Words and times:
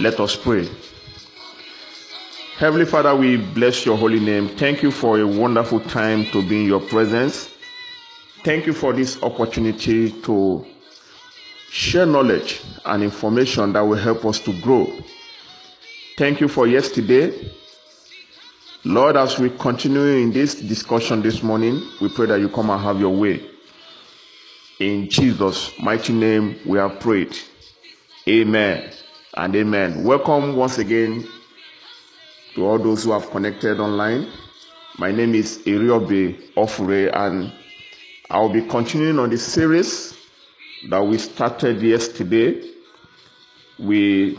Let 0.00 0.18
us 0.18 0.34
pray. 0.34 0.66
Heavenly 2.56 2.86
Father, 2.86 3.14
we 3.14 3.36
bless 3.36 3.84
your 3.84 3.98
holy 3.98 4.18
name. 4.18 4.48
Thank 4.48 4.82
you 4.82 4.90
for 4.90 5.20
a 5.20 5.26
wonderful 5.26 5.78
time 5.78 6.24
to 6.32 6.40
be 6.48 6.62
in 6.62 6.66
your 6.66 6.80
presence. 6.80 7.50
Thank 8.42 8.64
you 8.64 8.72
for 8.72 8.94
this 8.94 9.22
opportunity 9.22 10.10
to 10.22 10.64
share 11.68 12.06
knowledge 12.06 12.62
and 12.86 13.02
information 13.02 13.74
that 13.74 13.82
will 13.82 13.98
help 13.98 14.24
us 14.24 14.40
to 14.40 14.58
grow. 14.62 14.90
Thank 16.16 16.40
you 16.40 16.48
for 16.48 16.66
yesterday. 16.66 17.52
Lord, 18.84 19.18
as 19.18 19.38
we 19.38 19.50
continue 19.50 20.00
in 20.00 20.32
this 20.32 20.54
discussion 20.54 21.20
this 21.20 21.42
morning, 21.42 21.86
we 22.00 22.08
pray 22.08 22.24
that 22.24 22.40
you 22.40 22.48
come 22.48 22.70
and 22.70 22.80
have 22.80 22.98
your 22.98 23.14
way. 23.14 23.46
In 24.78 25.10
Jesus' 25.10 25.78
mighty 25.78 26.14
name, 26.14 26.58
we 26.64 26.78
have 26.78 27.00
prayed. 27.00 27.36
Amen 28.26 28.94
and 29.40 29.56
amen. 29.56 30.04
Welcome 30.04 30.54
once 30.54 30.76
again 30.76 31.26
to 32.54 32.66
all 32.66 32.78
those 32.78 33.04
who 33.04 33.12
have 33.12 33.30
connected 33.30 33.80
online. 33.80 34.30
My 34.98 35.12
name 35.12 35.34
is 35.34 35.60
Iriobe 35.64 36.52
Ofure, 36.58 37.10
and 37.10 37.50
I'll 38.28 38.50
be 38.52 38.60
continuing 38.60 39.18
on 39.18 39.30
the 39.30 39.38
series 39.38 40.14
that 40.90 41.02
we 41.06 41.16
started 41.16 41.80
yesterday. 41.80 42.70
We 43.78 44.38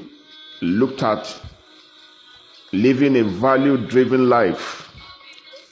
looked 0.62 1.02
at 1.02 1.36
living 2.72 3.18
a 3.18 3.24
value 3.24 3.78
driven 3.78 4.30
life. 4.30 4.88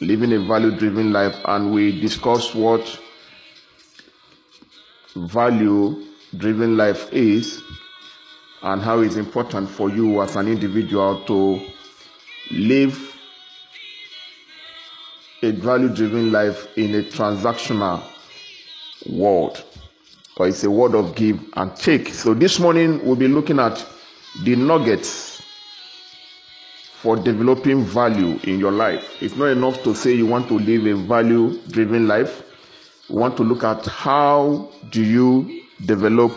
Living 0.01 0.33
a 0.33 0.39
value 0.39 0.75
driven 0.75 1.13
life, 1.13 1.35
and 1.45 1.71
we 1.71 2.01
discussed 2.01 2.55
what 2.55 2.99
value 5.15 6.03
driven 6.35 6.77
life 6.77 7.13
is 7.13 7.61
and 8.61 8.81
how 8.81 8.99
it's 8.99 9.15
important 9.15 9.69
for 9.69 9.89
you 9.89 10.21
as 10.21 10.35
an 10.35 10.47
individual 10.47 11.23
to 11.25 11.65
live 12.51 13.15
a 15.41 15.51
value 15.51 15.89
driven 15.89 16.31
life 16.31 16.67
in 16.77 16.95
a 16.95 17.03
transactional 17.03 18.03
world 19.09 19.63
or 20.37 20.47
it's 20.47 20.63
a 20.63 20.71
world 20.71 20.95
of 20.95 21.15
give 21.15 21.39
and 21.55 21.75
take. 21.75 22.09
So 22.09 22.33
this 22.33 22.59
morning 22.59 23.05
we'll 23.05 23.15
be 23.17 23.27
looking 23.27 23.59
at 23.59 23.85
the 24.43 24.55
nuggets 24.55 25.41
for 27.01 27.15
developing 27.17 27.83
value 27.83 28.39
in 28.43 28.59
your 28.59 28.71
life. 28.71 29.21
It's 29.21 29.35
not 29.35 29.47
enough 29.47 29.83
to 29.83 29.93
say 29.93 30.13
you 30.13 30.25
want 30.25 30.47
to 30.49 30.59
live 30.59 30.85
a 30.85 30.95
value 30.95 31.57
driven 31.69 32.07
life. 32.07 32.43
We 33.09 33.15
want 33.17 33.37
to 33.37 33.43
look 33.43 33.63
at 33.63 33.85
how 33.85 34.69
do 34.89 35.03
you 35.03 35.63
develop 35.85 36.33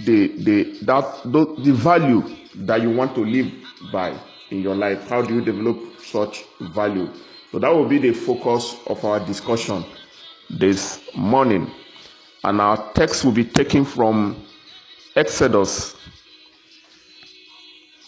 the 0.00 0.28
the 0.28 0.78
that 0.82 1.22
the, 1.24 1.54
the 1.58 1.72
value 1.72 2.22
that 2.54 2.82
you 2.82 2.90
want 2.90 3.14
to 3.14 3.24
live 3.24 3.52
by 3.92 4.18
in 4.50 4.62
your 4.62 4.74
life. 4.74 5.08
How 5.08 5.22
do 5.22 5.34
you 5.34 5.40
develop 5.44 6.00
such 6.00 6.44
value? 6.60 7.10
So 7.52 7.58
that 7.58 7.70
will 7.70 7.88
be 7.88 7.98
the 7.98 8.12
focus 8.12 8.76
of 8.86 9.04
our 9.04 9.20
discussion 9.20 9.84
this 10.50 11.00
morning. 11.14 11.70
And 12.44 12.60
our 12.60 12.92
text 12.92 13.24
will 13.24 13.32
be 13.32 13.44
taken 13.44 13.84
from 13.84 14.44
Exodus 15.16 15.96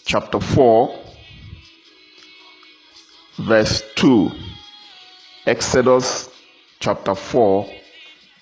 chapter 0.05 0.39
4, 0.39 0.99
verse 3.39 3.83
2. 3.95 4.31
Exodus 5.45 6.29
chapter 6.79 7.15
4, 7.15 7.69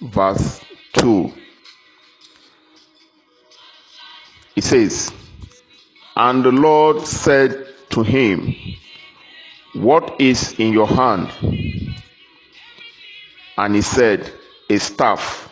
verse 0.01 0.61
2. 0.93 1.33
It 4.59 4.65
says, 4.65 5.13
And 6.17 6.43
the 6.43 6.51
Lord 6.51 7.07
said 7.07 7.65
to 7.91 8.03
him, 8.03 8.53
What 9.73 10.19
is 10.19 10.59
in 10.59 10.73
your 10.73 10.85
hand? 10.85 11.29
And 13.57 13.73
he 13.73 13.81
said, 13.81 14.29
A 14.69 14.77
staff. 14.77 15.49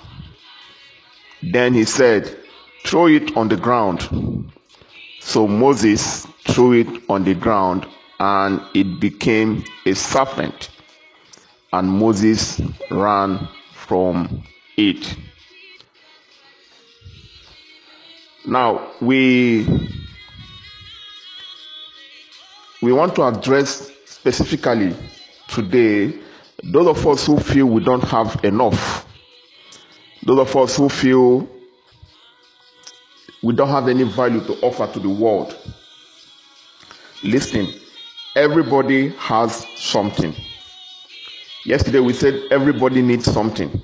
Then 1.41 1.73
he 1.73 1.85
said, 1.85 2.37
Throw 2.83 3.07
it 3.07 3.37
on 3.37 3.47
the 3.47 3.55
ground. 3.55 4.51
So 5.21 5.47
Moses 5.47 6.27
threw 6.43 6.73
it 6.73 7.03
on 7.07 7.23
the 7.23 7.33
ground, 7.33 7.87
and 8.19 8.61
it 8.73 8.99
became 8.99 9.63
a 9.85 9.93
serpent. 9.93 10.69
And 11.71 11.87
Moses 11.87 12.59
ran 12.91 13.47
from 13.71 14.43
it. 14.75 15.15
Now, 18.47 18.93
we 19.01 19.67
we 22.81 22.93
want 22.93 23.13
to 23.15 23.23
address 23.23 23.91
specifically 24.05 24.95
today 25.49 26.17
those 26.63 26.87
of 26.87 27.05
us 27.05 27.27
who 27.27 27.39
feel 27.39 27.65
we 27.65 27.83
don't 27.83 28.05
have 28.05 28.45
enough, 28.45 29.05
those 30.23 30.39
of 30.39 30.55
us 30.55 30.77
who 30.77 30.87
feel 30.87 31.45
we 33.43 33.53
don't 33.53 33.67
have 33.67 33.89
any 33.89 34.03
value 34.03 34.39
to 34.39 34.53
offer 34.61 34.87
to 34.93 34.99
the 35.01 35.09
world. 35.09 35.53
Listen, 37.23 37.67
everybody 38.33 39.09
has 39.09 39.65
something. 39.75 40.33
Yesterday 41.65 41.99
we 41.99 42.13
said 42.13 42.43
everybody 42.49 43.01
needs 43.01 43.25
something. 43.25 43.81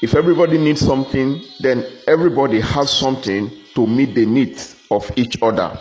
If 0.00 0.14
everybody 0.14 0.58
needs 0.58 0.80
something, 0.80 1.42
then 1.60 1.84
everybody 2.06 2.60
has 2.60 2.90
something 2.90 3.50
to 3.74 3.86
meet 3.86 4.14
the 4.14 4.26
needs 4.26 4.76
of 4.90 5.10
each 5.16 5.42
other. 5.42 5.78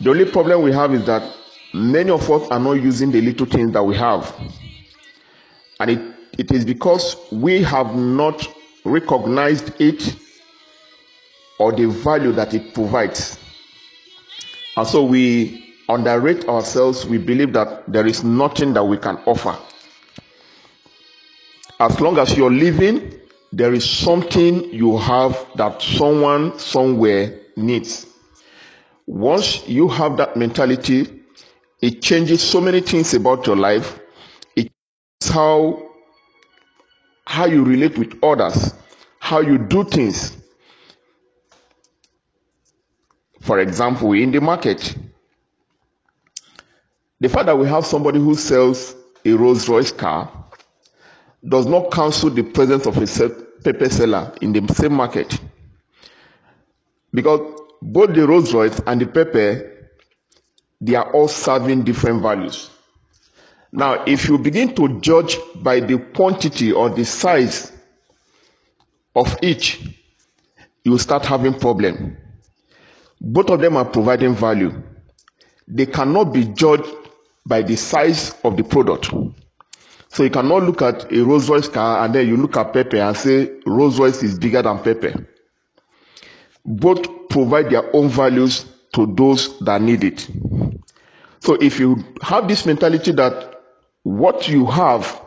The 0.00 0.10
only 0.10 0.26
problem 0.26 0.62
we 0.62 0.72
have 0.72 0.94
is 0.94 1.06
that 1.06 1.22
many 1.72 2.10
of 2.10 2.30
us 2.30 2.48
are 2.50 2.60
not 2.60 2.72
using 2.72 3.10
the 3.10 3.20
little 3.20 3.46
things 3.46 3.72
that 3.72 3.82
we 3.82 3.96
have. 3.96 4.34
And 5.78 5.90
it, 5.90 6.14
it 6.38 6.52
is 6.52 6.64
because 6.64 7.16
we 7.32 7.62
have 7.62 7.94
not 7.94 8.46
recognized 8.84 9.80
it 9.80 10.16
or 11.58 11.72
the 11.72 11.86
value 11.86 12.32
that 12.32 12.52
it 12.54 12.74
provides. 12.74 13.38
And 14.76 14.86
so 14.86 15.04
we 15.04 15.74
underrate 15.88 16.46
ourselves. 16.48 17.04
We 17.04 17.18
believe 17.18 17.52
that 17.54 17.90
there 17.90 18.06
is 18.06 18.22
nothing 18.24 18.74
that 18.74 18.84
we 18.84 18.96
can 18.96 19.16
offer. 19.26 19.58
As 21.80 21.98
long 21.98 22.18
as 22.18 22.36
you're 22.36 22.50
living, 22.52 23.18
there 23.52 23.72
is 23.72 23.88
something 23.88 24.70
you 24.70 24.98
have 24.98 25.46
that 25.54 25.80
someone 25.80 26.58
somewhere 26.58 27.40
needs. 27.56 28.06
Once 29.06 29.66
you 29.66 29.88
have 29.88 30.18
that 30.18 30.36
mentality, 30.36 31.22
it 31.80 32.02
changes 32.02 32.42
so 32.42 32.60
many 32.60 32.82
things 32.82 33.14
about 33.14 33.46
your 33.46 33.56
life. 33.56 33.98
It's 34.54 35.30
how 35.30 35.88
how 37.26 37.46
you 37.46 37.64
relate 37.64 37.96
with 37.96 38.22
others, 38.22 38.74
how 39.18 39.40
you 39.40 39.56
do 39.56 39.84
things. 39.84 40.36
For 43.40 43.58
example, 43.58 44.12
in 44.12 44.32
the 44.32 44.42
market, 44.42 44.94
the 47.20 47.30
fact 47.30 47.46
that 47.46 47.58
we 47.58 47.66
have 47.68 47.86
somebody 47.86 48.18
who 48.18 48.34
sells 48.34 48.94
a 49.24 49.32
Rolls 49.32 49.66
Royce 49.66 49.92
car 49.92 50.40
does 51.46 51.66
not 51.66 51.90
cancel 51.90 52.30
the 52.30 52.42
presence 52.42 52.86
of 52.86 52.96
a 52.98 53.30
paper 53.62 53.88
seller 53.88 54.32
in 54.40 54.52
the 54.52 54.74
same 54.74 54.92
market. 54.92 55.38
Because 57.12 57.60
both 57.82 58.14
the 58.14 58.26
Rolls 58.26 58.52
Royce 58.52 58.80
and 58.86 59.00
the 59.00 59.06
pepper, 59.06 59.88
they 60.80 60.94
are 60.94 61.12
all 61.12 61.28
serving 61.28 61.84
different 61.84 62.22
values. 62.22 62.70
Now, 63.72 64.04
if 64.04 64.28
you 64.28 64.38
begin 64.38 64.74
to 64.74 65.00
judge 65.00 65.36
by 65.56 65.80
the 65.80 65.98
quantity 65.98 66.72
or 66.72 66.90
the 66.90 67.04
size 67.04 67.72
of 69.14 69.36
each, 69.42 69.80
you 70.84 70.98
start 70.98 71.24
having 71.24 71.54
problem. 71.58 72.16
Both 73.20 73.50
of 73.50 73.60
them 73.60 73.76
are 73.76 73.84
providing 73.84 74.34
value. 74.34 74.82
They 75.68 75.86
cannot 75.86 76.32
be 76.32 76.46
judged 76.46 76.88
by 77.46 77.62
the 77.62 77.76
size 77.76 78.34
of 78.42 78.56
the 78.56 78.64
product. 78.64 79.10
So 80.10 80.24
you 80.24 80.30
cannot 80.30 80.64
look 80.64 80.82
at 80.82 81.12
a 81.12 81.24
Rolls 81.24 81.48
Royce 81.48 81.68
car 81.68 82.04
and 82.04 82.12
then 82.12 82.26
you 82.26 82.36
look 82.36 82.56
at 82.56 82.72
Pepe 82.72 82.98
and 82.98 83.16
say 83.16 83.48
Rolls 83.64 83.98
Royce 83.98 84.24
is 84.24 84.38
bigger 84.38 84.60
than 84.60 84.80
Pepe. 84.80 85.14
Both 86.64 87.28
provide 87.28 87.70
their 87.70 87.94
own 87.94 88.08
values 88.08 88.66
to 88.94 89.06
those 89.06 89.56
that 89.60 89.80
need 89.80 90.02
it. 90.02 90.28
So 91.38 91.54
if 91.54 91.78
you 91.78 92.04
have 92.22 92.48
this 92.48 92.66
mentality 92.66 93.12
that 93.12 93.62
what 94.02 94.48
you 94.48 94.66
have, 94.66 95.20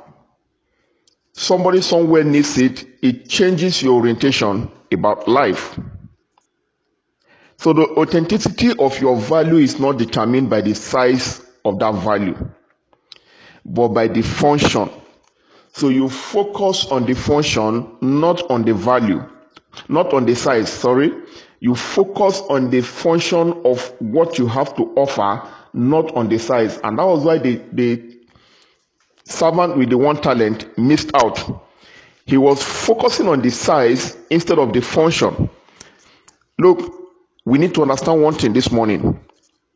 somebody 1.32 1.82
somewhere 1.82 2.26
needs 2.26 2.58
it, 2.58 2.86
it 3.02 3.30
changes 3.30 3.82
your 3.82 3.94
orientation 3.94 4.70
about 4.92 5.30
life. 5.30 5.80
So 7.56 7.72
the 7.72 7.84
authenticity 7.84 8.78
of 8.78 9.00
your 9.00 9.16
value 9.16 9.58
is 9.58 9.80
not 9.80 9.98
determined 9.98 10.50
by 10.50 10.60
the 10.60 10.76
size 10.76 11.42
of 11.64 11.80
that 11.80 11.94
value, 11.94 12.36
but 13.66 13.90
by 13.90 14.08
the 14.08 14.22
function. 14.22 14.90
So 15.74 15.90
you 15.90 16.10
focus 16.10 16.86
on 16.88 17.06
the 17.06 17.16
function, 17.16 17.98
not 18.02 18.50
on 18.52 18.64
the 18.64 18.74
value. 18.74 19.24
not 19.90 20.14
on 20.14 20.26
the 20.26 20.36
size, 20.36 20.72
sorry. 20.72 21.12
You 21.60 21.76
focus 21.76 22.42
on 22.50 22.70
the 22.70 22.82
function 22.82 23.62
of 23.66 23.94
what 24.00 24.38
you 24.38 24.48
have 24.48 24.76
to 24.76 24.84
offer, 24.96 25.48
not 25.74 26.14
on 26.16 26.30
the 26.30 26.38
size. 26.40 26.78
And 26.84 27.00
that 27.00 27.06
was 27.06 27.24
why 27.24 27.38
the, 27.38 27.62
the 27.72 28.18
servant 29.24 29.78
with 29.78 29.90
the 29.90 29.98
one 29.98 30.18
talent 30.22 30.78
missed 30.78 31.12
out. 31.16 31.66
He 32.26 32.38
was 32.38 32.64
focusing 32.64 33.28
on 33.28 33.42
the 33.42 33.50
size 33.50 34.18
instead 34.30 34.60
of 34.60 34.74
the 34.74 34.82
function. 34.82 35.50
Look, 36.60 36.94
we 37.46 37.58
need 37.60 37.74
to 37.76 37.82
understand 37.82 38.22
one 38.22 38.34
thing 38.36 38.54
this 38.54 38.72
morning 38.72 39.20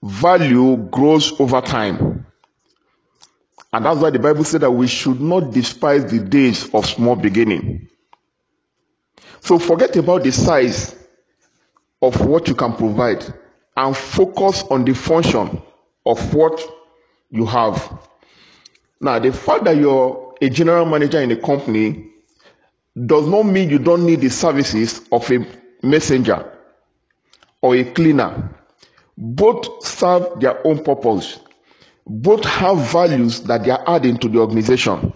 value 0.04 0.78
grows 0.78 1.38
over 1.40 1.60
time. 1.60 2.17
And 3.74 3.86
that's 3.86 4.00
why 4.00 4.10
the 4.10 4.20
Bible 4.20 4.44
said 4.44 4.62
that 4.62 4.72
we 4.72 4.88
should 4.88 5.20
not 5.20 5.52
despise 5.52 6.10
the 6.10 6.20
days 6.20 6.74
of 6.74 6.86
small 6.86 7.16
beginning. 7.16 7.90
So 9.42 9.60
forget 9.60 9.96
about 9.96 10.24
the 10.24 10.32
size 10.32 10.96
of 12.02 12.26
what 12.26 12.48
you 12.48 12.56
can 12.56 12.74
provide 12.74 13.26
and 13.76 13.96
focus 13.96 14.64
on 14.64 14.86
the 14.86 14.94
function 14.94 15.62
of 16.06 16.34
what 16.34 16.62
you 17.30 17.46
have. 17.46 18.00
Now, 19.00 19.20
the 19.20 19.32
fact 19.32 19.66
that 19.66 19.78
you're 19.78 20.36
a 20.42 20.50
general 20.50 20.86
manager 20.86 21.22
in 21.22 21.32
a 21.32 21.36
company 21.36 22.08
does 23.06 23.28
not 23.28 23.44
mean 23.44 23.70
you 23.70 23.80
don't 23.80 24.06
need 24.06 24.22
the 24.22 24.30
services 24.30 25.02
of 25.12 25.30
a 25.32 25.46
messenger 25.84 26.52
or 27.62 27.76
a 27.76 27.84
cleaner. 27.84 28.56
Both 29.16 29.86
serve 29.86 30.40
their 30.40 30.66
own 30.66 30.84
purpose. 30.84 31.40
Both 32.10 32.46
have 32.46 32.78
values 32.92 33.42
that 33.42 33.66
they 33.66 33.72
are 33.72 33.84
adding 33.86 34.18
to 34.20 34.30
the 34.30 34.40
organization. 34.40 35.14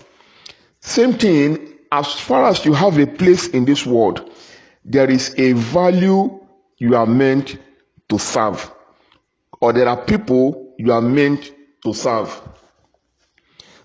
Same 0.81 1.13
thing, 1.13 1.73
as 1.89 2.13
far 2.13 2.49
as 2.49 2.65
you 2.65 2.73
have 2.73 2.97
a 2.97 3.07
place 3.07 3.47
in 3.47 3.63
this 3.63 3.85
world, 3.85 4.29
there 4.83 5.09
is 5.09 5.33
a 5.38 5.53
value 5.53 6.39
you 6.77 6.95
are 6.95 7.05
meant 7.05 7.57
to 8.09 8.19
serve. 8.19 8.69
Or 9.61 9.71
there 9.71 9.88
are 9.88 10.03
people 10.03 10.73
you 10.77 10.91
are 10.91 11.01
meant 11.01 11.51
to 11.83 11.93
serve. 11.93 12.41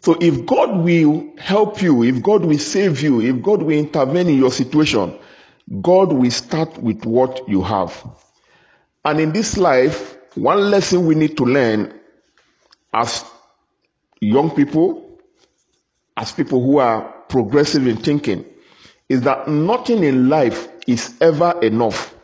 So 0.01 0.17
if 0.21 0.47
God 0.47 0.79
will 0.79 1.33
help 1.39 1.83
you, 1.83 2.03
if 2.03 2.23
God 2.23 2.45
will 2.45 2.59
save 2.59 3.03
you, 3.03 3.21
if 3.21 3.43
God 3.43 3.63
will 3.63 3.77
intervene 3.79 4.29
in 4.29 4.39
your 4.39 4.53
situation, 4.53 5.19
God 5.81 6.13
will 6.13 6.31
start 6.31 6.79
with 6.79 7.05
what 7.05 7.49
you 7.49 7.63
have. 7.63 8.05
And 9.05 9.21
in 9.21 9.33
this 9.33 9.57
life, 9.57 10.17
one 10.35 10.71
lesson 10.71 11.07
we 11.07 11.15
need 11.15 11.37
to 11.37 11.45
learn 11.45 12.01
as 12.93 13.25
young 14.21 14.51
people, 14.51 15.19
as 16.17 16.33
people 16.33 16.63
who 16.63 16.79
are 16.79 17.03
progressive 17.29 17.87
in 17.87 17.97
thinking, 17.97 18.45
is 19.09 19.23
that 19.23 19.49
nothing 19.49 20.03
in 20.03 20.29
life 20.29 20.69
is 20.87 21.15
ever 21.21 21.59
enough. 21.63 22.15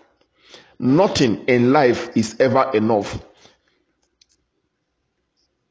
Nothing 0.79 1.44
in 1.47 1.73
life 1.73 2.17
is 2.17 2.37
ever 2.41 2.70
enough. 2.75 3.23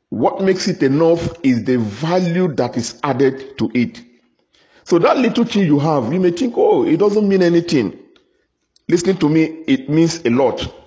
What 0.09 0.41
makes 0.41 0.67
it 0.67 0.83
enough 0.83 1.35
is 1.43 1.63
the 1.63 1.77
value 1.77 2.53
that 2.55 2.77
is 2.77 2.99
added 3.03 3.57
to 3.57 3.71
it. 3.73 4.01
So 4.83 4.99
that 4.99 5.17
little 5.17 5.45
thing 5.45 5.65
you 5.65 5.79
have, 5.79 6.11
you 6.11 6.19
may 6.19 6.31
think, 6.31 6.53
oh, 6.57 6.85
it 6.85 6.97
doesn't 6.97 7.27
mean 7.27 7.41
anything. 7.41 7.97
Listening 8.89 9.17
to 9.17 9.29
me, 9.29 9.43
it 9.43 9.89
means 9.89 10.25
a 10.25 10.29
lot. 10.29 10.80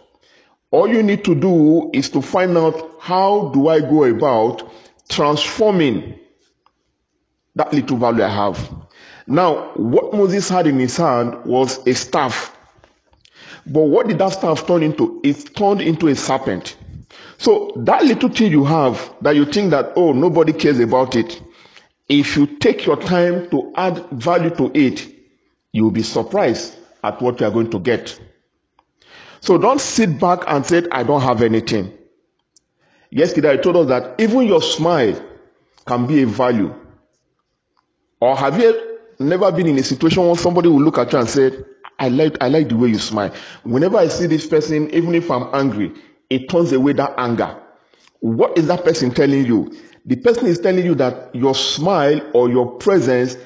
All 0.74 0.88
you 0.88 1.04
need 1.04 1.24
to 1.26 1.36
do 1.36 1.90
is 1.92 2.10
to 2.10 2.20
find 2.20 2.58
out 2.58 2.96
how 2.98 3.52
do 3.54 3.68
I 3.68 3.78
go 3.78 4.02
about 4.02 4.68
transforming 5.08 6.18
that 7.54 7.72
little 7.72 7.96
value 7.96 8.24
I 8.24 8.28
have. 8.28 8.74
Now, 9.24 9.70
what 9.76 10.12
Moses 10.12 10.48
had 10.48 10.66
in 10.66 10.80
his 10.80 10.96
hand 10.96 11.44
was 11.44 11.86
a 11.86 11.94
staff. 11.94 12.56
But 13.64 13.82
what 13.82 14.08
did 14.08 14.18
that 14.18 14.30
staff 14.30 14.66
turn 14.66 14.82
into? 14.82 15.20
It 15.22 15.54
turned 15.54 15.80
into 15.80 16.08
a 16.08 16.16
serpent. 16.16 16.76
So 17.38 17.70
that 17.76 18.04
little 18.04 18.30
thing 18.30 18.50
you 18.50 18.64
have 18.64 19.14
that 19.20 19.36
you 19.36 19.44
think 19.44 19.70
that, 19.70 19.92
oh, 19.94 20.12
nobody 20.12 20.52
cares 20.52 20.80
about 20.80 21.14
it. 21.14 21.40
If 22.08 22.36
you 22.36 22.48
take 22.48 22.84
your 22.84 22.96
time 22.96 23.48
to 23.50 23.72
add 23.76 24.10
value 24.10 24.50
to 24.56 24.72
it, 24.74 25.06
you'll 25.70 25.92
be 25.92 26.02
surprised 26.02 26.74
at 27.04 27.22
what 27.22 27.38
you 27.38 27.46
are 27.46 27.52
going 27.52 27.70
to 27.70 27.78
get. 27.78 28.18
So 29.44 29.58
don't 29.58 29.78
sit 29.78 30.18
back 30.18 30.44
and 30.46 30.64
say, 30.64 30.84
I 30.90 31.02
don't 31.02 31.20
have 31.20 31.42
anything. 31.42 31.92
Yesterday 33.10 33.50
I 33.52 33.56
told 33.58 33.76
us 33.76 33.88
that 33.88 34.18
even 34.18 34.44
your 34.46 34.62
smile 34.62 35.22
can 35.84 36.06
be 36.06 36.22
a 36.22 36.26
value. 36.26 36.74
Or 38.22 38.34
have 38.38 38.58
you 38.58 38.98
never 39.18 39.52
been 39.52 39.66
in 39.66 39.76
a 39.78 39.82
situation 39.82 40.24
where 40.24 40.34
somebody 40.36 40.70
will 40.70 40.80
look 40.80 40.96
at 40.96 41.12
you 41.12 41.18
and 41.18 41.28
say, 41.28 41.52
I 41.98 42.08
like, 42.08 42.38
I 42.40 42.48
like 42.48 42.70
the 42.70 42.76
way 42.78 42.88
you 42.88 42.98
smile. 42.98 43.34
Whenever 43.64 43.98
I 43.98 44.08
see 44.08 44.24
this 44.28 44.46
person, 44.46 44.88
even 44.94 45.14
if 45.14 45.30
I'm 45.30 45.50
angry, 45.52 45.92
it 46.30 46.48
turns 46.48 46.72
away 46.72 46.94
that 46.94 47.12
anger. 47.18 47.54
What 48.20 48.56
is 48.56 48.68
that 48.68 48.82
person 48.82 49.10
telling 49.10 49.44
you? 49.44 49.76
The 50.06 50.16
person 50.16 50.46
is 50.46 50.58
telling 50.58 50.86
you 50.86 50.94
that 50.94 51.34
your 51.34 51.54
smile 51.54 52.30
or 52.32 52.48
your 52.48 52.76
presence 52.78 53.36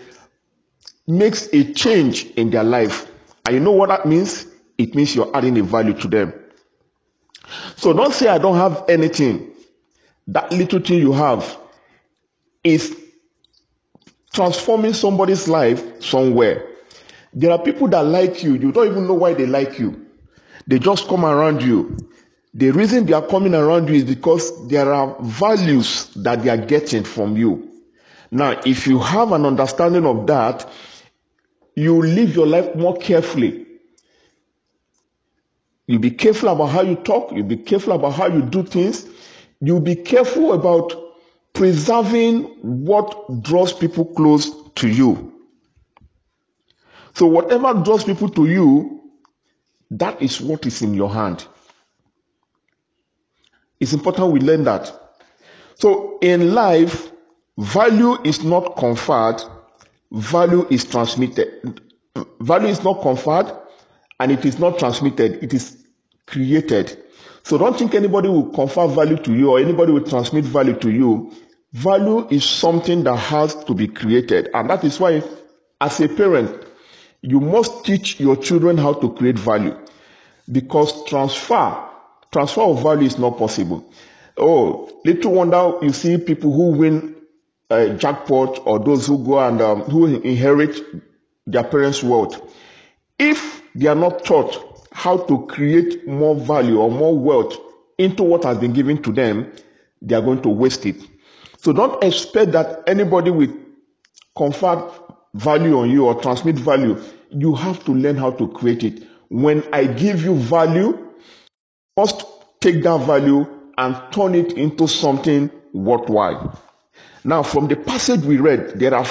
makes 1.08 1.48
a 1.52 1.72
change 1.72 2.26
in 2.36 2.50
their 2.50 2.62
life. 2.62 3.10
And 3.44 3.56
you 3.56 3.60
know 3.60 3.72
what 3.72 3.88
that 3.88 4.06
means? 4.06 4.47
It 4.78 4.94
means 4.94 5.14
you're 5.14 5.36
adding 5.36 5.58
a 5.58 5.62
value 5.62 5.92
to 5.94 6.08
them. 6.08 6.32
So 7.76 7.92
don't 7.92 8.14
say, 8.14 8.28
I 8.28 8.38
don't 8.38 8.56
have 8.56 8.84
anything. 8.88 9.52
That 10.28 10.52
little 10.52 10.80
thing 10.80 11.00
you 11.00 11.12
have 11.12 11.58
is 12.62 12.96
transforming 14.32 14.92
somebody's 14.92 15.48
life 15.48 16.02
somewhere. 16.02 16.66
There 17.32 17.50
are 17.50 17.58
people 17.58 17.88
that 17.88 18.04
like 18.04 18.42
you, 18.42 18.54
you 18.54 18.72
don't 18.72 18.86
even 18.88 19.06
know 19.06 19.14
why 19.14 19.34
they 19.34 19.46
like 19.46 19.78
you. 19.78 20.06
They 20.66 20.78
just 20.78 21.08
come 21.08 21.24
around 21.24 21.62
you. 21.62 21.96
The 22.54 22.70
reason 22.70 23.06
they 23.06 23.12
are 23.12 23.26
coming 23.26 23.54
around 23.54 23.88
you 23.88 23.94
is 23.94 24.04
because 24.04 24.68
there 24.68 24.92
are 24.92 25.16
values 25.20 26.12
that 26.16 26.42
they 26.42 26.50
are 26.50 26.56
getting 26.66 27.04
from 27.04 27.36
you. 27.36 27.70
Now, 28.30 28.60
if 28.66 28.86
you 28.86 28.98
have 28.98 29.32
an 29.32 29.46
understanding 29.46 30.04
of 30.04 30.26
that, 30.26 30.68
you 31.74 32.02
live 32.02 32.34
your 32.34 32.46
life 32.46 32.74
more 32.74 32.96
carefully. 32.96 33.67
You 35.88 35.98
be 35.98 36.10
careful 36.10 36.50
about 36.50 36.66
how 36.66 36.82
you 36.82 36.96
talk, 36.96 37.32
you 37.32 37.42
be 37.42 37.56
careful 37.56 37.94
about 37.94 38.10
how 38.12 38.26
you 38.26 38.42
do 38.42 38.62
things, 38.62 39.06
you 39.58 39.80
be 39.80 39.96
careful 39.96 40.52
about 40.52 40.92
preserving 41.54 42.42
what 42.60 43.42
draws 43.42 43.72
people 43.72 44.04
close 44.04 44.50
to 44.74 44.86
you. 44.86 45.32
So, 47.14 47.26
whatever 47.26 47.72
draws 47.82 48.04
people 48.04 48.28
to 48.28 48.44
you, 48.46 49.00
that 49.92 50.20
is 50.20 50.42
what 50.42 50.66
is 50.66 50.82
in 50.82 50.92
your 50.92 51.10
hand. 51.10 51.46
It's 53.80 53.94
important 53.94 54.32
we 54.32 54.40
learn 54.40 54.64
that. 54.64 54.92
So, 55.76 56.18
in 56.20 56.52
life, 56.52 57.10
value 57.56 58.20
is 58.24 58.44
not 58.44 58.76
conferred, 58.76 59.42
value 60.12 60.66
is 60.68 60.84
transmitted. 60.84 61.80
Value 62.40 62.68
is 62.68 62.84
not 62.84 63.00
conferred 63.00 63.50
and 64.20 64.32
it 64.32 64.44
is 64.44 64.58
not 64.58 64.78
transmitted, 64.78 65.42
it 65.42 65.54
is 65.54 65.86
created. 66.26 66.96
So, 67.42 67.56
don't 67.56 67.78
think 67.78 67.94
anybody 67.94 68.28
will 68.28 68.50
confer 68.50 68.86
value 68.86 69.16
to 69.16 69.34
you 69.34 69.50
or 69.50 69.58
anybody 69.58 69.92
will 69.92 70.04
transmit 70.04 70.44
value 70.44 70.74
to 70.80 70.90
you. 70.90 71.32
Value 71.72 72.26
is 72.30 72.44
something 72.44 73.04
that 73.04 73.16
has 73.16 73.54
to 73.64 73.74
be 73.74 73.88
created. 73.88 74.50
And 74.54 74.68
that 74.70 74.84
is 74.84 74.98
why, 74.98 75.22
as 75.80 76.00
a 76.00 76.08
parent, 76.08 76.66
you 77.22 77.40
must 77.40 77.84
teach 77.84 78.20
your 78.20 78.36
children 78.36 78.78
how 78.78 78.94
to 78.94 79.12
create 79.14 79.38
value. 79.38 79.76
Because 80.50 81.04
transfer, 81.04 81.84
transfer 82.32 82.62
of 82.62 82.82
value 82.82 83.06
is 83.06 83.18
not 83.18 83.38
possible. 83.38 83.90
Oh, 84.36 85.00
little 85.04 85.32
wonder 85.32 85.78
you 85.82 85.92
see 85.92 86.16
people 86.18 86.52
who 86.52 86.70
win 86.70 87.16
a 87.70 87.90
jackpot 87.94 88.60
or 88.66 88.78
those 88.78 89.06
who 89.06 89.24
go 89.24 89.38
and 89.40 89.60
um, 89.60 89.82
who 89.82 90.06
inherit 90.06 90.80
their 91.46 91.64
parents' 91.64 92.02
wealth. 92.02 92.40
If 93.18 93.62
they 93.74 93.86
are 93.86 93.94
not 93.94 94.24
taught 94.24 94.86
how 94.92 95.18
to 95.18 95.46
create 95.46 96.06
more 96.06 96.34
value 96.34 96.80
or 96.80 96.90
more 96.90 97.18
wealth 97.18 97.56
into 97.98 98.22
what 98.22 98.44
has 98.44 98.58
been 98.58 98.72
given 98.72 99.02
to 99.02 99.12
them, 99.12 99.52
they 100.00 100.14
are 100.14 100.22
going 100.22 100.42
to 100.42 100.48
waste 100.48 100.86
it. 100.86 100.96
So 101.58 101.72
don't 101.72 102.02
expect 102.02 102.52
that 102.52 102.84
anybody 102.86 103.30
will 103.30 103.52
confer 104.36 104.90
value 105.34 105.78
on 105.78 105.90
you 105.90 106.06
or 106.06 106.20
transmit 106.20 106.56
value. 106.56 107.00
You 107.30 107.54
have 107.54 107.84
to 107.84 107.92
learn 107.92 108.16
how 108.16 108.30
to 108.32 108.48
create 108.48 108.84
it. 108.84 109.02
When 109.28 109.62
I 109.72 109.84
give 109.84 110.22
you 110.22 110.34
value, 110.34 111.12
first 111.96 112.24
take 112.60 112.82
that 112.84 112.98
value 113.06 113.46
and 113.76 113.96
turn 114.12 114.34
it 114.34 114.52
into 114.52 114.88
something 114.88 115.50
worthwhile. 115.72 116.60
Now, 117.24 117.42
from 117.42 117.68
the 117.68 117.76
passage 117.76 118.22
we 118.22 118.38
read, 118.38 118.78
there 118.78 118.94
are 118.94 119.06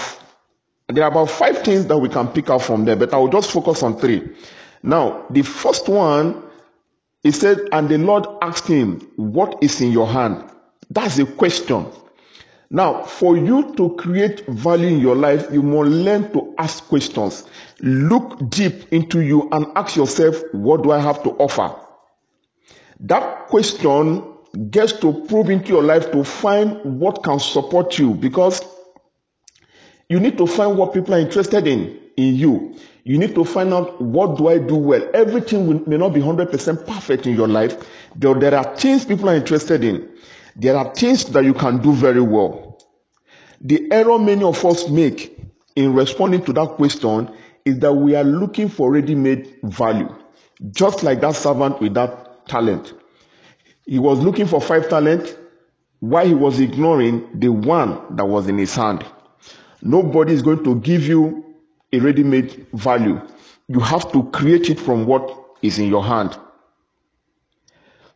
there 0.87 1.03
are 1.03 1.11
about 1.11 1.29
five 1.29 1.59
things 1.63 1.85
that 1.87 1.97
we 1.97 2.09
can 2.09 2.29
pick 2.29 2.49
out 2.49 2.61
from 2.61 2.85
there, 2.85 2.95
but 2.95 3.13
I 3.13 3.17
will 3.17 3.29
just 3.29 3.51
focus 3.51 3.83
on 3.83 3.99
three. 3.99 4.35
Now, 4.81 5.25
the 5.29 5.41
first 5.41 5.89
one, 5.89 6.43
he 7.23 7.31
said, 7.31 7.59
and 7.71 7.89
the 7.89 7.97
Lord 7.97 8.25
asked 8.41 8.67
him, 8.67 9.01
What 9.17 9.61
is 9.61 9.81
in 9.81 9.91
your 9.91 10.07
hand? 10.07 10.49
That's 10.89 11.19
a 11.19 11.25
question. 11.25 11.87
Now, 12.69 13.03
for 13.03 13.37
you 13.37 13.73
to 13.75 13.95
create 13.95 14.45
value 14.45 14.87
in 14.87 14.99
your 14.99 15.15
life, 15.15 15.47
you 15.51 15.61
must 15.61 15.89
learn 15.89 16.31
to 16.33 16.53
ask 16.57 16.83
questions. 16.85 17.45
Look 17.79 18.49
deep 18.49 18.91
into 18.91 19.21
you 19.21 19.49
and 19.51 19.67
ask 19.75 19.95
yourself, 19.95 20.41
what 20.51 20.83
do 20.83 20.91
I 20.91 20.99
have 20.99 21.23
to 21.23 21.29
offer? 21.31 21.73
That 23.01 23.47
question 23.47 24.33
gets 24.69 24.93
to 24.93 25.25
probe 25.27 25.49
into 25.49 25.69
your 25.69 25.83
life 25.83 26.11
to 26.11 26.23
find 26.23 26.99
what 26.99 27.23
can 27.23 27.39
support 27.39 27.97
you 27.97 28.13
because 28.13 28.61
you 30.09 30.19
need 30.19 30.37
to 30.37 30.47
find 30.47 30.77
what 30.77 30.93
people 30.93 31.13
are 31.13 31.19
interested 31.19 31.67
in 31.67 31.99
in 32.17 32.35
you. 32.35 32.75
You 33.03 33.17
need 33.17 33.35
to 33.35 33.45
find 33.45 33.73
out 33.73 34.01
what 34.01 34.37
do 34.37 34.49
I 34.49 34.57
do 34.57 34.75
well. 34.75 35.07
Everything 35.13 35.83
may 35.87 35.97
not 35.97 36.09
be 36.13 36.19
100% 36.19 36.85
perfect 36.85 37.25
in 37.25 37.35
your 37.35 37.47
life. 37.47 37.77
There, 38.15 38.33
there 38.33 38.55
are 38.55 38.75
things 38.75 39.05
people 39.05 39.29
are 39.29 39.35
interested 39.35 39.83
in. 39.83 40.09
There 40.55 40.75
are 40.75 40.93
things 40.93 41.23
that 41.25 41.45
you 41.45 41.53
can 41.53 41.81
do 41.81 41.93
very 41.93 42.19
well. 42.21 42.79
The 43.61 43.87
error 43.91 44.19
many 44.19 44.43
of 44.43 44.63
us 44.65 44.89
make 44.89 45.39
in 45.75 45.93
responding 45.93 46.43
to 46.45 46.53
that 46.53 46.69
question 46.71 47.29
is 47.63 47.79
that 47.79 47.93
we 47.93 48.15
are 48.15 48.23
looking 48.23 48.67
for 48.67 48.91
ready-made 48.91 49.59
value. 49.63 50.13
Just 50.71 51.03
like 51.03 51.21
that 51.21 51.35
servant 51.35 51.79
with 51.79 51.93
that 51.93 52.47
talent. 52.47 52.93
He 53.85 53.99
was 53.99 54.19
looking 54.19 54.47
for 54.47 54.59
five 54.59 54.89
talents 54.89 55.33
while 55.99 56.25
he 56.27 56.33
was 56.33 56.59
ignoring 56.59 57.39
the 57.39 57.49
one 57.49 58.15
that 58.15 58.25
was 58.25 58.47
in 58.47 58.57
his 58.57 58.75
hand. 58.75 59.05
Nobody 59.87 60.33
is 60.33 60.41
going 60.41 60.65
to 60.65 60.75
give 60.81 61.07
you 61.07 61.45
a 61.93 61.99
ready-made 61.99 62.67
value. 62.73 63.21
You 63.69 63.79
have 63.79 64.11
to 64.11 64.23
create 64.31 64.69
it 64.69 64.81
from 64.81 65.05
what 65.05 65.55
is 65.61 65.79
in 65.79 65.87
your 65.87 66.03
hand. 66.03 66.37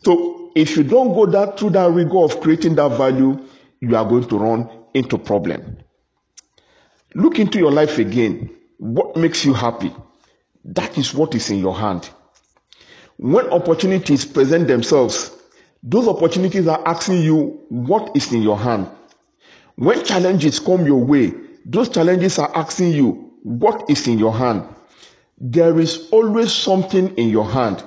So 0.04 0.52
if 0.54 0.76
you 0.76 0.84
don't 0.84 1.14
go 1.14 1.26
that 1.28 1.58
through 1.58 1.70
that 1.70 1.90
rigor 1.92 2.18
of 2.18 2.42
creating 2.42 2.76
that 2.76 2.90
value, 2.98 3.48
you 3.80 3.96
are 3.96 4.04
going 4.04 4.28
to 4.28 4.38
run 4.38 4.70
into 4.94 5.18
problem. 5.18 5.78
Look 7.16 7.40
into 7.40 7.58
your 7.58 7.72
life 7.72 8.00
again. 8.00 8.50
What 8.78 9.16
makes 9.16 9.46
you 9.46 9.54
happy? 9.54 9.96
That 10.66 10.98
is 10.98 11.14
what 11.14 11.34
is 11.36 11.50
in 11.52 11.60
your 11.60 11.78
hand. 11.78 12.10
When 13.16 13.48
opportunities 13.48 14.26
present 14.26 14.68
themselves, 14.68 15.32
those 15.82 16.10
opportunities 16.10 16.68
are 16.68 16.86
asking 16.86 17.22
you 17.22 17.64
what 17.70 18.14
is 18.18 18.34
in 18.34 18.42
your 18.42 18.58
hand. 18.58 18.90
When 19.76 20.04
challenges 20.04 20.60
come 20.60 20.86
your 20.86 21.02
way, 21.02 21.34
those 21.66 21.90
challenges 21.90 22.40
are 22.40 22.52
asking 22.56 22.92
you 22.92 23.32
what 23.44 23.90
is 23.90 24.08
in 24.08 24.20
your 24.20 24.34
hand. 24.34 24.64
There 25.38 25.80
is 25.80 26.10
always 26.12 26.52
something 26.52 27.16
in 27.18 27.30
your 27.30 27.50
hand. 27.50 27.84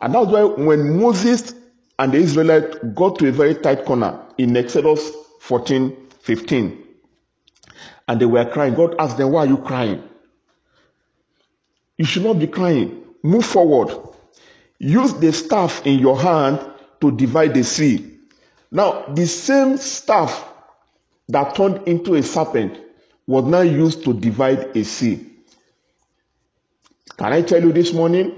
And 0.00 0.14
that's 0.14 0.26
why 0.26 0.44
when 0.44 0.98
Moses 1.00 1.54
and 1.98 2.12
the 2.12 2.18
Israelites 2.18 2.76
got 2.94 3.18
to 3.18 3.28
a 3.28 3.32
very 3.32 3.54
tight 3.54 3.84
corner 3.84 4.20
in 4.38 4.56
Exodus 4.56 5.10
14 5.40 5.96
15. 6.20 6.84
And 8.08 8.20
they 8.20 8.26
were 8.26 8.44
crying. 8.50 8.74
God 8.74 8.96
asked 8.98 9.18
them, 9.18 9.32
Why 9.32 9.40
are 9.40 9.46
you 9.46 9.58
crying? 9.58 10.02
You 11.98 12.04
should 12.04 12.24
not 12.24 12.38
be 12.38 12.46
crying. 12.46 13.02
Move 13.22 13.44
forward. 13.44 13.96
Use 14.78 15.14
the 15.14 15.32
staff 15.32 15.86
in 15.86 15.98
your 15.98 16.18
hand 16.18 16.60
to 17.00 17.10
divide 17.12 17.54
the 17.54 17.64
sea. 17.64 18.18
Now, 18.70 19.04
the 19.06 19.26
same 19.26 19.76
staff 19.76 20.48
that 21.28 21.54
turned 21.54 21.86
into 21.86 22.14
a 22.14 22.22
serpent 22.22 22.78
was 23.32 23.44
now 23.44 23.62
used 23.62 24.04
to 24.04 24.12
divide 24.12 24.76
a 24.76 24.84
sea. 24.84 25.26
Can 27.16 27.32
I 27.32 27.42
tell 27.42 27.62
you 27.62 27.72
this 27.72 27.92
morning? 27.92 28.32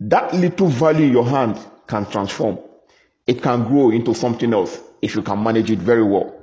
That 0.00 0.34
little 0.34 0.68
value 0.68 1.06
your 1.06 1.24
hand 1.26 1.58
can 1.86 2.06
transform 2.06 2.58
it 3.28 3.42
can 3.42 3.68
grow 3.68 3.90
into 3.90 4.14
something 4.14 4.52
else 4.54 4.80
if 5.02 5.14
you 5.14 5.22
can 5.22 5.42
manage 5.42 5.70
it 5.70 5.78
very 5.78 6.02
well. 6.02 6.34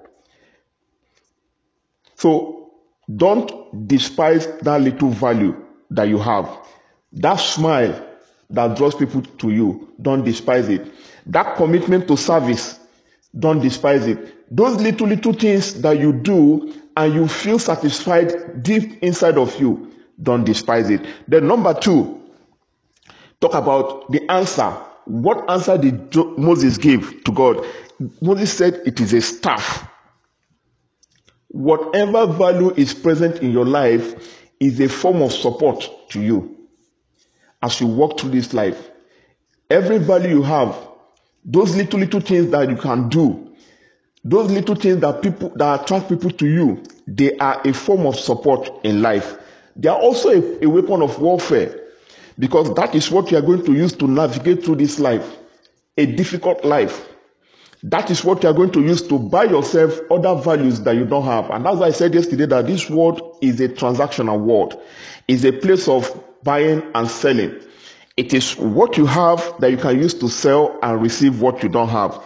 So 2.16 2.74
don't 3.14 3.88
despise 3.88 4.46
that 4.62 4.80
little 4.80 5.10
value 5.10 5.66
that 5.90 6.08
you 6.08 6.20
have. 6.20 6.48
That 7.14 7.38
smile 7.38 8.08
that 8.52 8.78
draws 8.78 8.94
people 8.94 9.24
to 9.24 9.50
you, 9.50 9.94
don't 10.00 10.24
despise 10.24 10.70
it. 10.70 10.94
That 11.26 11.56
commitment 11.56 12.08
to 12.08 12.18
service, 12.18 12.80
don't 13.38 13.62
despise 13.62 14.06
it. 14.06 14.56
Those 14.56 14.80
little, 14.80 15.08
little 15.08 15.34
things 15.34 15.82
that 15.82 16.00
you 16.00 16.14
do 16.14 16.72
and 16.98 17.14
you 17.14 17.28
feel 17.28 17.60
satisfied 17.60 18.64
deep 18.64 19.04
inside 19.04 19.38
of 19.38 19.60
you, 19.60 19.92
don't 20.22 20.44
despise 20.44 20.90
it. 20.90 21.06
Then, 21.28 21.48
number 21.48 21.74
two, 21.74 22.22
talk 23.40 23.54
about 23.54 24.12
the 24.12 24.30
answer 24.32 24.76
what 25.06 25.50
answer 25.50 25.78
did 25.78 26.16
Moses 26.38 26.78
give 26.78 27.24
to 27.24 27.32
God? 27.32 27.66
Moses 28.22 28.52
said 28.52 28.82
it 28.86 29.00
is 29.00 29.14
a 29.14 29.22
staff. 29.22 29.88
Whatever 31.50 32.26
value 32.28 32.72
is 32.72 32.94
present 32.94 33.38
in 33.38 33.52
your 33.52 33.66
life 33.66 34.44
is 34.60 34.80
a 34.80 34.90
form 34.90 35.22
of 35.22 35.32
support 35.32 35.90
to 36.10 36.22
you 36.22 36.58
as 37.62 37.80
you 37.80 37.88
walk 37.88 38.20
through 38.20 38.32
this 38.32 38.54
life. 38.54 38.90
Every 39.70 40.00
value 40.00 40.30
you 40.30 40.44
have, 40.44 40.76
those 41.46 41.76
little, 41.76 42.00
little 42.00 42.20
things 42.20 42.50
that 42.52 42.70
you 42.70 42.76
can 42.76 43.10
do, 43.10 43.45
those 44.26 44.52
little 44.52 44.74
things 44.74 45.02
that 45.02 45.22
people 45.22 45.52
that 45.56 45.84
attract 45.84 46.10
people 46.10 46.32
to 46.32 46.48
you, 46.48 46.82
they 47.06 47.38
are 47.38 47.62
a 47.64 47.72
form 47.72 48.08
of 48.08 48.20
support 48.20 48.72
in 48.84 49.04
life. 49.04 49.38
They 49.76 49.88
are 49.88 50.00
also 50.00 50.30
a, 50.30 50.66
a 50.66 50.68
weapon 50.68 51.04
of 51.04 51.20
warfare 51.20 51.80
because 52.40 52.74
that 52.74 52.96
is 52.96 53.12
what 53.12 53.30
you 53.30 53.38
are 53.38 53.44
going 53.44 53.64
to 53.66 53.74
use 53.74 53.94
to 53.94 54.08
navigate 54.08 54.66
through 54.66 54.78
this 54.78 55.00
life, 55.00 55.38
a 55.96 56.08
difficult 56.08 56.66
life. 56.66 57.08
That 57.84 58.10
is 58.10 58.24
what 58.24 58.42
you 58.42 58.50
are 58.50 58.54
going 58.54 58.72
to 58.72 58.82
use 58.82 59.04
to 59.10 59.20
buy 59.20 59.44
yourself 59.44 60.00
other 60.10 60.34
values 60.34 60.82
that 60.82 60.96
you 60.96 61.06
don't 61.06 61.26
have. 61.26 61.52
And 61.52 61.68
as 61.68 61.80
I 61.80 61.92
said 61.92 62.16
yesterday, 62.16 62.48
that 62.48 62.66
this 62.66 62.90
world 62.90 63.38
is 63.44 63.62
a 63.62 63.70
transactional 63.70 64.40
world, 64.40 64.82
is 65.28 65.46
a 65.46 65.52
place 65.52 65.88
of 65.88 66.20
buying 66.42 66.82
and 66.96 67.08
selling. 67.08 67.62
It 68.18 68.34
is 68.34 68.58
what 68.58 68.98
you 68.98 69.06
have 69.06 69.54
that 69.60 69.70
you 69.70 69.78
can 69.78 70.02
use 70.02 70.16
to 70.16 70.30
sell 70.30 70.80
and 70.82 71.00
receive 71.00 71.42
what 71.42 71.62
you 71.62 71.70
don't 71.70 71.90
have. 71.90 72.24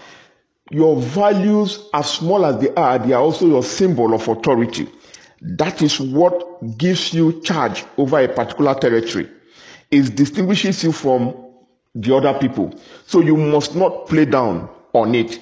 Your 0.72 0.96
values, 1.02 1.90
as 1.94 2.12
small 2.12 2.46
as 2.46 2.62
they 2.62 2.74
are, 2.76 3.00
they 3.00 3.14
are 3.14 3.22
also 3.22 3.48
your 3.48 3.64
symbol 3.64 4.14
of 4.14 4.28
authority. 4.28 4.88
That 5.42 5.82
is 5.82 6.00
what 6.00 6.78
gives 6.78 7.14
you 7.14 7.42
charge 7.42 7.84
over 7.98 8.20
a 8.20 8.28
particular 8.28 8.76
territory. 8.76 9.30
It 9.90 10.16
distinguishes 10.16 10.84
you 10.84 10.92
from 10.92 11.36
the 11.96 12.16
other 12.16 12.38
people. 12.38 12.80
So 13.08 13.22
you 13.22 13.36
must 13.36 13.76
not 13.76 14.08
play 14.08 14.26
down 14.26 14.70
on 14.94 15.16
it. 15.16 15.40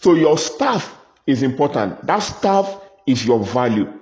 So 0.00 0.14
your 0.14 0.38
staff 0.38 0.96
is 1.26 1.42
important. 1.42 2.06
That 2.06 2.20
staff 2.20 2.80
is 3.06 3.26
your 3.26 3.40
value. 3.40 3.92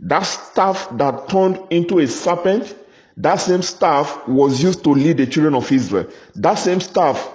That 0.00 0.22
staff 0.22 0.88
that 0.98 1.28
turned 1.28 1.60
into 1.70 1.98
a 1.98 2.06
serpent, 2.06 2.74
that 3.16 3.36
same 3.36 3.62
staff 3.62 4.26
was 4.28 4.62
used 4.62 4.84
to 4.84 4.90
lead 4.90 5.16
the 5.16 5.26
children 5.26 5.54
of 5.54 5.70
Israel. 5.70 6.08
That 6.36 6.54
same 6.54 6.80
staff 6.80 7.33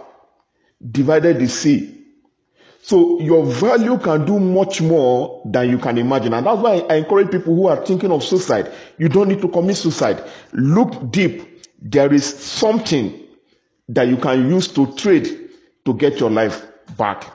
divided 0.87 1.39
the 1.39 1.47
sea. 1.47 1.95
So 2.81 3.19
your 3.19 3.45
value 3.45 3.97
can 3.99 4.25
do 4.25 4.39
much 4.39 4.81
more 4.81 5.43
than 5.45 5.69
you 5.69 5.77
can 5.77 5.97
imagine. 5.97 6.33
And 6.33 6.45
that's 6.45 6.61
why 6.61 6.79
I 6.89 6.95
encourage 6.95 7.29
people 7.31 7.55
who 7.55 7.67
are 7.67 7.85
thinking 7.85 8.11
of 8.11 8.23
suicide. 8.23 8.71
You 8.97 9.09
don't 9.09 9.27
need 9.27 9.41
to 9.41 9.49
commit 9.49 9.77
suicide. 9.77 10.23
Look 10.53 11.11
deep. 11.11 11.65
There 11.81 12.11
is 12.13 12.25
something 12.25 13.27
that 13.89 14.07
you 14.07 14.17
can 14.17 14.49
use 14.49 14.69
to 14.69 14.93
trade 14.93 15.49
to 15.85 15.93
get 15.93 16.19
your 16.19 16.29
life 16.29 16.65
back. 16.97 17.25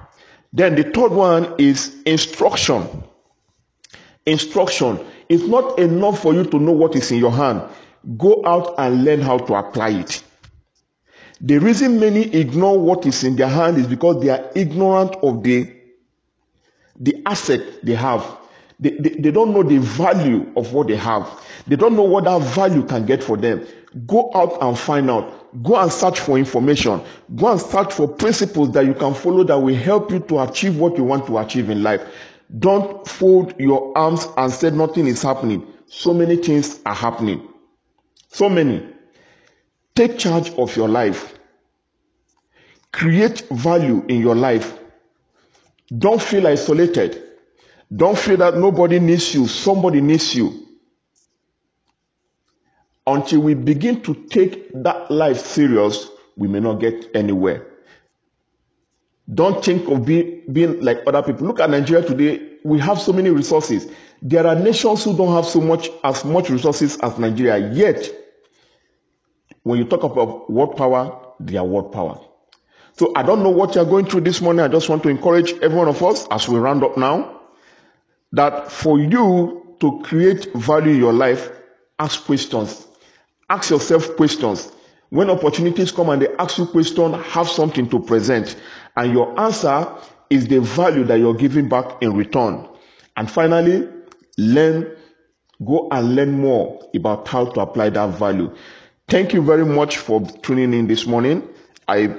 Then 0.53 0.77
the 0.77 0.85
third 0.85 1.13
one 1.13 1.57
is 1.59 1.95
instruction. 2.07 3.05
Instruction. 4.25 5.05
It's 5.29 5.45
not 5.45 5.79
enough 5.79 6.23
for 6.23 6.33
you 6.33 6.45
to 6.45 6.59
know 6.59 6.73
what 6.73 6.97
is 6.97 7.11
in 7.11 7.19
your 7.19 7.33
hand. 7.33 7.63
Go 8.17 8.43
out 8.47 8.75
and 8.79 9.05
learn 9.05 9.21
how 9.21 9.39
to 9.39 9.55
apply 9.55 9.91
it. 9.91 10.23
The 11.47 11.59
reason 11.59 12.01
many 12.01 12.23
ignore 12.35 12.79
what 12.79 13.05
is 13.05 13.23
in 13.23 13.37
their 13.37 13.49
hand 13.49 13.77
is 13.77 13.87
because 13.87 14.23
they 14.23 14.31
are 14.31 14.51
ignorant 14.55 15.15
of 15.17 15.43
the, 15.43 15.71
the 16.99 17.23
asset 17.27 17.61
they 17.85 17.93
have. 17.95 18.25
They, 18.81 18.93
they, 18.93 19.11
they 19.11 19.31
don't 19.31 19.53
know 19.53 19.63
the 19.63 19.77
value 19.77 20.51
of 20.57 20.73
what 20.73 20.87
they 20.89 20.97
have. 20.97 21.29
They 21.67 21.77
don't 21.77 21.97
know 21.97 22.05
what 22.05 22.25
that 22.25 22.41
value 22.41 22.83
can 22.87 23.05
get 23.05 23.23
for 23.23 23.37
them. 23.37 23.67
Go 24.07 24.31
out 24.35 24.63
and 24.63 24.79
find 24.79 25.11
out. 25.11 25.63
Go 25.63 25.77
and 25.77 25.93
search 25.93 26.19
for 26.19 26.39
information. 26.39 27.03
Go 27.37 27.53
and 27.53 27.61
search 27.61 27.93
for 27.93 28.09
principles 28.09 28.73
that 28.73 28.87
you 28.87 28.95
can 28.95 29.13
follow 29.13 29.45
that 29.45 29.59
will 29.59 29.77
help 29.77 30.13
you 30.13 30.21
to 30.21 30.41
achieve 30.41 30.79
what 30.79 30.97
you 30.97 31.05
want 31.05 31.27
to 31.27 31.37
achieve 31.37 31.69
in 31.69 31.83
life. 31.83 32.01
Don't 32.59 33.07
fold 33.07 33.53
your 33.61 33.93
arms 33.99 34.27
and 34.39 34.51
say 34.51 34.71
nothing 34.71 35.07
is 35.07 35.21
happening. 35.21 35.67
So 35.89 36.15
many 36.15 36.37
things 36.37 36.81
are 36.87 36.95
happening. 36.95 37.47
So 38.29 38.49
many. 38.49 38.94
Take 39.95 40.19
charge 40.19 40.51
of 40.55 40.77
your 40.77 40.89
life. 40.89 41.39
Create 42.93 43.47
value 43.51 44.05
in 44.09 44.21
your 44.21 44.35
life. 44.35 44.77
Don't 45.97 46.21
feel 46.21 46.47
isolated. 46.47 47.23
Don't 47.95 48.19
feel 48.19 48.39
that 48.39 48.57
nobody 48.57 48.99
needs 48.99 49.35
you. 49.35 49.47
Somebody 49.47 50.01
needs 50.01 50.35
you. 50.35 50.67
Until 53.07 53.41
we 53.41 53.55
begin 53.55 54.01
to 54.03 54.15
take 54.15 54.71
that 54.83 55.11
life 55.11 55.39
serious, 55.39 56.09
we 56.37 56.49
may 56.49 56.61
not 56.61 56.81
get 56.81 57.11
anywhere. 57.15 57.67
Don't 59.33 59.65
think 59.65 59.89
of 59.89 60.05
being, 60.05 60.43
being 60.51 60.81
like 60.81 61.01
other 61.07 61.23
people. 61.23 61.47
Look 61.47 61.61
at 61.61 61.71
Nigeria 61.71 62.05
today. 62.07 62.57
We 62.65 62.79
have 62.81 62.99
so 63.01 63.13
many 63.13 63.31
resources. 63.31 63.87
There 64.23 64.47
are 64.47 64.55
nations 64.55 65.05
who 65.05 65.17
don't 65.17 65.35
have 65.35 65.47
so 65.47 65.61
much 65.61 65.89
as 66.03 66.25
much 66.25 66.49
resources 66.51 66.97
as 66.99 67.19
Nigeria. 67.19 67.73
Yet, 67.73 68.11
when 69.65 69.79
you 69.79 69.85
talk 69.85 70.05
about 70.05 70.51
world 70.51 70.77
power, 70.77 71.35
they 71.41 71.57
are 71.57 71.65
world 71.65 71.93
power. 71.93 72.21
So 72.97 73.13
I 73.17 73.25
don't 73.25 73.43
know 73.43 73.51
what 73.51 73.75
you're 73.75 73.85
going 73.85 74.07
through 74.07 74.21
this 74.21 74.41
morning. 74.41 74.65
I 74.65 74.69
just 74.69 74.89
want 74.89 75.03
to 75.03 75.09
encourage 75.09 75.53
every 75.55 75.77
one 75.77 75.89
of 75.89 76.01
us 76.03 76.29
as 76.31 76.49
we 76.49 76.59
round 76.59 76.85
up 76.85 76.97
now 76.97 77.41
that 78.33 78.71
for 78.71 79.01
you 79.01 79.77
to 79.81 80.01
create 80.05 80.53
value 80.55 80.93
in 80.93 80.99
your 80.99 81.13
life, 81.13 81.51
ask 81.99 82.25
questions. 82.25 82.87
Ask 83.51 83.71
yourself 83.71 84.17
questions. 84.17 84.71
When 85.11 85.31
opportunities 85.31 85.93
come 85.93 86.09
and 86.11 86.23
they 86.23 86.29
ask 86.39 86.59
you 86.59 86.67
questions, 86.67 87.17
have 87.27 87.49
something 87.49 87.89
to 87.91 88.01
present. 88.01 88.57
And 88.97 89.13
your 89.13 89.39
answer 89.41 89.93
is 90.31 90.47
the 90.49 90.61
value 90.61 91.05
that 91.05 91.19
you're 91.19 91.35
giving 91.35 91.69
back 91.69 92.03
in 92.03 92.15
return. 92.15 92.69
And 93.17 93.31
finally, 93.31 93.89
learn, 94.37 94.97
go 95.65 95.89
and 95.91 96.17
learn 96.17 96.33
more 96.33 96.81
about 96.95 97.27
how 97.29 97.47
to 97.47 97.61
apply 97.61 97.91
that 97.91 98.11
value. 98.11 98.55
Thank 99.09 99.35
you 99.35 99.43
very 99.43 99.67
much 99.67 99.99
for 99.99 100.21
tuning 100.43 100.73
in 100.73 100.87
this 100.87 101.07
morning. 101.07 101.49
I, 101.87 102.15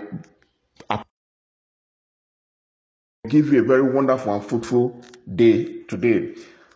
give 3.28 3.52
you 3.52 3.62
a 3.62 3.66
very 3.66 3.82
wonderful 3.82 4.36
and 4.36 4.46
fruitful 4.46 5.02
day 5.34 5.84
today. 5.88 6.36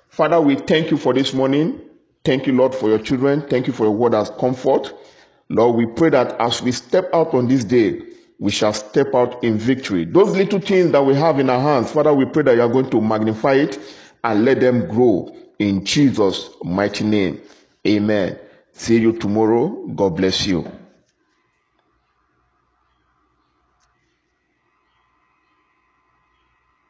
Father, 0.09 0.41
we 0.41 0.55
thank 0.55 0.91
you 0.91 0.97
for 0.97 1.13
this 1.13 1.33
morning. 1.33 1.81
Thank 2.25 2.47
you, 2.47 2.53
Lord, 2.53 2.73
for 2.75 2.89
your 2.89 2.99
children. 2.99 3.47
Thank 3.47 3.67
you 3.67 3.73
for 3.73 3.83
your 3.83 3.95
word 3.95 4.15
as 4.15 4.29
comfort. 4.31 4.93
Lord, 5.49 5.75
we 5.75 5.85
pray 5.85 6.09
that 6.09 6.39
as 6.41 6.61
we 6.61 6.71
step 6.71 7.09
out 7.13 7.33
on 7.33 7.47
this 7.47 7.63
day, 7.63 8.01
we 8.39 8.51
shall 8.51 8.73
step 8.73 9.13
out 9.13 9.43
in 9.43 9.57
victory. 9.57 10.05
Those 10.05 10.35
little 10.35 10.59
things 10.59 10.91
that 10.91 11.03
we 11.03 11.13
have 11.15 11.39
in 11.39 11.49
our 11.49 11.59
hands, 11.59 11.91
Father, 11.91 12.13
we 12.13 12.25
pray 12.25 12.43
that 12.43 12.55
you 12.55 12.61
are 12.61 12.69
going 12.69 12.89
to 12.89 13.01
magnify 13.01 13.53
it 13.53 13.79
and 14.23 14.45
let 14.45 14.59
them 14.59 14.87
grow 14.87 15.35
in 15.59 15.85
Jesus' 15.85 16.49
mighty 16.63 17.03
name. 17.03 17.41
Amen. 17.85 18.39
See 18.79 18.97
you 18.97 19.11
tomorrow. 19.11 19.67
God 19.93 20.15
bless 20.15 20.47
you. 20.47 20.63